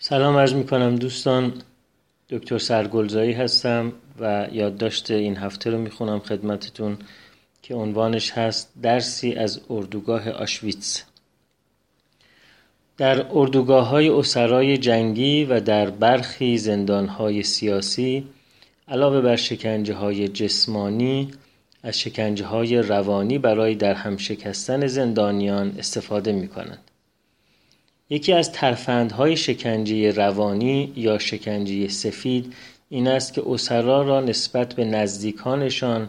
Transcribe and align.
سلام 0.00 0.36
عرض 0.36 0.54
می 0.54 0.66
کنم 0.66 0.96
دوستان 0.96 1.52
دکتر 2.30 2.58
سرگلزایی 2.58 3.32
هستم 3.32 3.92
و 4.20 4.48
یادداشت 4.52 5.10
این 5.10 5.36
هفته 5.36 5.70
رو 5.70 5.78
می 5.78 5.90
خونم 5.90 6.18
خدمتتون 6.18 6.98
که 7.62 7.74
عنوانش 7.74 8.30
هست 8.30 8.72
درسی 8.82 9.34
از 9.34 9.60
اردوگاه 9.70 10.30
آشویتس 10.30 11.04
در 12.96 13.26
اردوگاه 13.30 13.88
های 13.88 14.08
اسرای 14.08 14.78
جنگی 14.78 15.44
و 15.44 15.60
در 15.60 15.90
برخی 15.90 16.58
زندان 16.58 17.06
های 17.06 17.42
سیاسی 17.42 18.28
علاوه 18.88 19.20
بر 19.20 19.36
شکنجه 19.36 19.94
های 19.94 20.28
جسمانی 20.28 21.30
از 21.82 21.98
شکنجه 21.98 22.44
های 22.44 22.76
روانی 22.76 23.38
برای 23.38 23.74
در 23.74 23.94
هم 23.94 24.16
شکستن 24.16 24.86
زندانیان 24.86 25.74
استفاده 25.78 26.32
می 26.32 26.48
کنند. 26.48 26.88
یکی 28.10 28.32
از 28.32 28.52
ترفندهای 28.52 29.36
شکنجه 29.36 30.10
روانی 30.10 30.92
یا 30.96 31.18
شکنجه 31.18 31.88
سفید 31.88 32.54
این 32.88 33.08
است 33.08 33.34
که 33.34 33.42
اسرا 33.46 34.02
را 34.02 34.20
نسبت 34.20 34.74
به 34.74 34.84
نزدیکانشان 34.84 36.08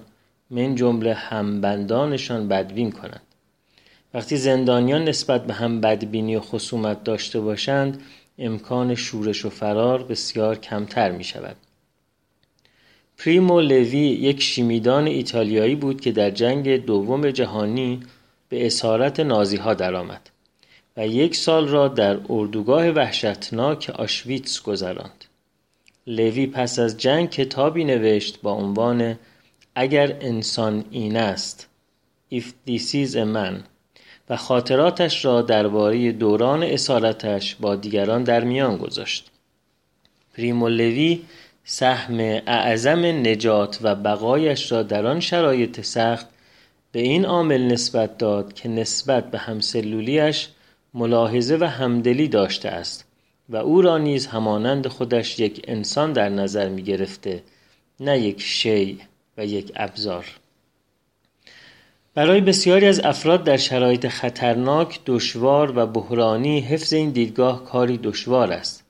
من 0.49 0.75
جمله 0.75 1.13
همبندانشان 1.13 2.47
بدبین 2.47 2.91
کنند. 2.91 3.21
وقتی 4.13 4.37
زندانیان 4.37 5.03
نسبت 5.03 5.47
به 5.47 5.53
هم 5.53 5.81
بدبینی 5.81 6.35
و 6.35 6.39
خصومت 6.39 7.03
داشته 7.03 7.39
باشند 7.39 8.01
امکان 8.39 8.95
شورش 8.95 9.45
و 9.45 9.49
فرار 9.49 10.03
بسیار 10.03 10.55
کمتر 10.55 11.11
می 11.11 11.23
شود 11.23 11.55
پریمو 13.17 13.61
لوی 13.61 13.99
یک 13.99 14.41
شیمیدان 14.41 15.07
ایتالیایی 15.07 15.75
بود 15.75 16.01
که 16.01 16.11
در 16.11 16.29
جنگ 16.29 16.85
دوم 16.85 17.31
جهانی 17.31 17.99
به 18.49 18.65
اسارت 18.65 19.19
نازی 19.19 19.57
ها 19.57 19.73
درآمد. 19.73 20.29
و 20.97 21.07
یک 21.07 21.35
سال 21.35 21.67
را 21.67 21.87
در 21.87 22.19
اردوگاه 22.29 22.89
وحشتناک 22.89 23.89
آشویتس 23.89 24.61
گذراند. 24.61 25.25
لوی 26.07 26.47
پس 26.47 26.79
از 26.79 26.97
جنگ 26.97 27.29
کتابی 27.29 27.83
نوشت 27.83 28.41
با 28.41 28.51
عنوان 28.51 29.19
اگر 29.75 30.17
انسان 30.21 30.85
این 30.91 31.17
است 31.17 31.67
If 32.31 32.43
this 32.67 32.93
is 32.93 33.15
a 33.15 33.25
man 33.25 33.63
و 34.29 34.37
خاطراتش 34.37 35.25
را 35.25 35.41
درباره 35.41 36.11
دوران 36.11 36.63
اسارتش 36.63 37.55
با 37.55 37.75
دیگران 37.75 38.23
در 38.23 38.43
میان 38.43 38.77
گذاشت. 38.77 39.31
پریمو 40.33 40.69
لوی 40.69 41.21
سهم 41.63 42.19
اعظم 42.47 43.05
نجات 43.05 43.79
و 43.81 43.95
بقایش 43.95 44.71
را 44.71 44.83
در 44.83 45.05
آن 45.05 45.19
شرایط 45.19 45.81
سخت 45.81 46.27
به 46.91 46.99
این 46.99 47.25
عامل 47.25 47.61
نسبت 47.61 48.17
داد 48.17 48.53
که 48.53 48.69
نسبت 48.69 49.31
به 49.31 49.37
همسلولیش 49.37 50.47
ملاحظه 50.93 51.57
و 51.59 51.63
همدلی 51.63 52.27
داشته 52.27 52.69
است 52.69 53.05
و 53.49 53.55
او 53.55 53.81
را 53.81 53.97
نیز 53.97 54.27
همانند 54.27 54.87
خودش 54.87 55.39
یک 55.39 55.65
انسان 55.67 56.13
در 56.13 56.29
نظر 56.29 56.69
می 56.69 56.83
گرفته 56.83 57.43
نه 57.99 58.19
یک 58.19 58.41
شی 58.41 58.99
و 59.37 59.45
یک 59.45 59.71
ابزار. 59.75 60.25
برای 62.13 62.41
بسیاری 62.41 62.85
از 62.85 62.99
افراد 62.99 63.43
در 63.43 63.57
شرایط 63.57 64.07
خطرناک 64.07 64.99
دشوار 65.05 65.77
و 65.77 65.85
بحرانی 65.85 66.59
حفظ 66.59 66.93
این 66.93 67.09
دیدگاه 67.09 67.63
کاری 67.63 67.97
دشوار 67.97 68.51
است. 68.51 68.83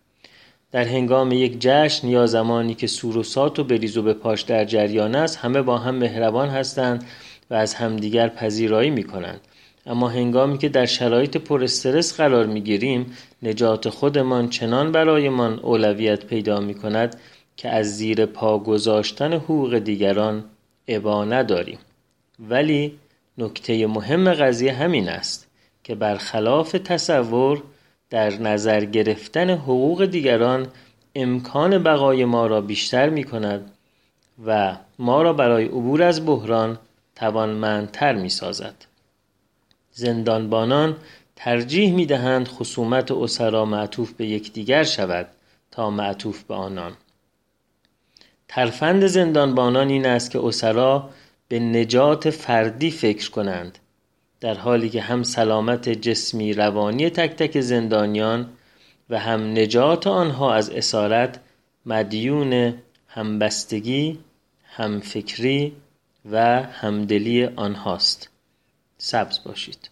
در 0.72 0.84
هنگام 0.84 1.32
یک 1.32 1.58
جشن 1.60 2.08
یا 2.08 2.26
زمانی 2.26 2.76
که 2.76 2.88
سور 2.88 3.18
و 3.18 3.24
سات 3.24 3.60
و 3.60 3.64
بریز 3.64 3.98
و 3.98 4.02
به 4.02 4.14
پاش 4.14 4.42
در 4.42 4.66
جریان 4.66 5.16
است 5.16 5.38
همه 5.38 5.62
با 5.62 5.78
هم 5.78 5.96
مهربان 5.96 6.50
هستند 6.50 7.06
و 7.50 7.54
از 7.54 7.74
همدیگر 7.74 8.30
پذیرایی 8.30 8.90
می 8.90 9.04
کنند. 9.04 9.42
اما 9.86 10.10
هنگامی 10.10 10.58
که 10.58 10.70
در 10.70 10.86
شرایط 10.86 11.38
پر 11.38 11.64
استرس 11.64 12.18
قرار 12.18 12.46
می 12.46 12.62
گیریم 12.62 13.18
نجات 13.44 13.90
خودمان 13.90 14.50
چنان 14.50 14.92
برایمان 14.92 15.60
اولویت 15.60 16.26
پیدا 16.26 16.60
می 16.60 16.74
کند 16.74 17.20
که 17.58 17.70
از 17.70 17.98
زیر 17.98 18.26
پا 18.26 18.60
گذاشتن 18.60 19.34
حقوق 19.34 19.78
دیگران 19.78 20.44
ابا 20.88 21.26
نداریم 21.26 21.80
ولی 22.40 23.00
نکته 23.38 23.88
مهم 23.88 24.34
قضیه 24.34 24.74
همین 24.74 25.10
است 25.10 25.48
که 25.84 25.96
برخلاف 25.96 26.72
تصور 26.72 27.64
در 28.10 28.34
نظر 28.38 28.86
گرفتن 28.86 29.50
حقوق 29.50 30.06
دیگران 30.06 30.68
امکان 31.16 31.84
بقای 31.84 32.26
ما 32.26 32.48
را 32.48 32.62
بیشتر 32.62 33.10
می 33.10 33.24
کند 33.24 33.72
و 34.46 34.78
ما 35.00 35.22
را 35.22 35.34
برای 35.34 35.66
عبور 35.66 36.04
از 36.04 36.26
بحران 36.26 36.80
توانمندتر 37.16 38.16
می 38.16 38.30
سازد. 38.30 38.76
زندانبانان 40.00 40.98
ترجیح 41.36 41.94
می 41.94 42.06
دهند 42.06 42.48
خصومت 42.48 43.12
اسرا 43.12 43.66
معطوف 43.66 44.12
به 44.12 44.26
یکدیگر 44.26 44.84
شود 44.84 45.28
تا 45.72 45.90
معطوف 45.90 46.44
به 46.44 46.54
آنان. 46.54 46.94
ترفند 48.48 49.06
زندانبانان 49.08 49.90
این 49.90 50.06
است 50.06 50.32
که 50.32 50.40
اسرا 50.44 51.10
به 51.48 51.60
نجات 51.60 52.30
فردی 52.30 52.92
فکر 52.92 53.32
کنند 53.32 53.78
در 54.42 54.54
حالی 54.54 54.90
که 54.90 55.02
هم 55.02 55.24
سلامت 55.24 55.90
جسمی 55.90 56.54
روانی 56.54 57.10
تک 57.10 57.36
تک 57.36 57.62
زندانیان 57.62 58.50
و 59.10 59.20
هم 59.20 59.52
نجات 59.52 60.08
آنها 60.08 60.54
از 60.54 60.70
اسارت 60.70 61.40
مدیون 61.86 62.74
همبستگی 63.08 64.20
همفکری 64.66 65.74
و 66.32 66.64
همدلی 66.64 67.46
آنهاست. 67.46 68.30
سبز 69.00 69.44
باشید. 69.44 69.90